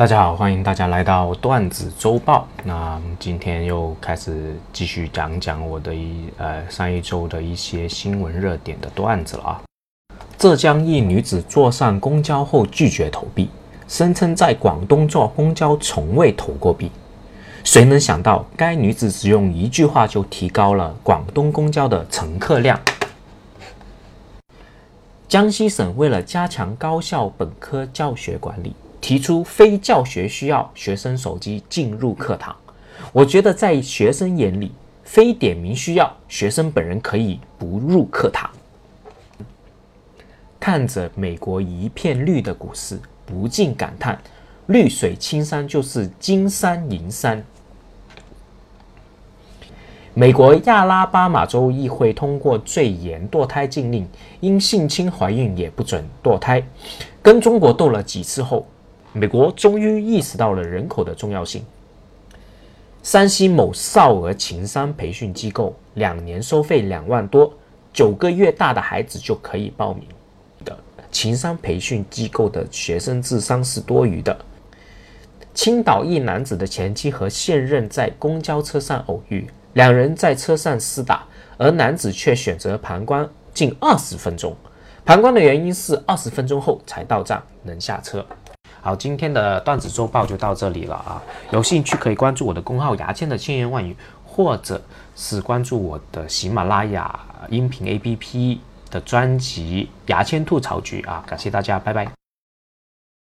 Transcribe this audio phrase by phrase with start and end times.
[0.00, 2.48] 大家好，欢迎大家来到段子周报。
[2.64, 9.62] 那今天又开始继续讲讲我的一呃上一周的一些新闻热点的段子了啊。
[10.38, 13.50] 浙江一女子坐上公交后拒绝投币，
[13.88, 16.90] 声称在广东坐公交从未投过币。
[17.62, 22.80] 谁能想到，该女子只用一句话就提高了广东公交的乘客量。
[25.28, 28.74] 江西省为了加强高校本科教学管理。
[29.10, 32.54] 提出非教学需要学生手机进入课堂，
[33.10, 34.70] 我觉得在学生眼里，
[35.02, 38.48] 非点名需要学生本人可以不入课堂。
[40.60, 44.16] 看着美国一片绿的股市，不禁感叹：
[44.66, 47.44] 绿水青山就是金山银山。
[50.14, 56.62] 美国亚拉巴马州议会通过最严堕胎禁令，因性侵怀孕也不准堕胎。
[57.20, 58.64] 跟中国斗了几次后。
[59.12, 61.64] 美国终于意识到了人口的重要性。
[63.02, 67.52] 山西某少儿情商培训机构两年收费两万多，
[67.92, 70.04] 九个月大的孩子就可以报名
[70.64, 70.78] 的
[71.10, 74.38] 情商培训机构的学生智商是多余的。
[75.54, 81.24] 青岛一男子的前妻和现任在公交车上偶遇，两人在车上厮打，
[81.56, 84.54] 而男子却选择旁观近二十分钟。
[85.04, 88.24] 旁观的原因是二十分钟后才到站能下车。
[88.82, 91.22] 好，今天的段子周报就到这里了啊！
[91.50, 94.80] 有兴趣可以关注我的公号“牙签的千言万语”，或者
[95.14, 97.20] 是关注我的喜马拉雅
[97.50, 98.58] 音频 APP
[98.90, 101.22] 的专辑《牙签吐槽局》啊！
[101.26, 102.19] 感谢大家，拜拜。